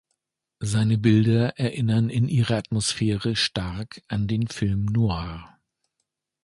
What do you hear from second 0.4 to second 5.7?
Seine Bilder erinnern in ihrer Atmosphäre stark an den film noir.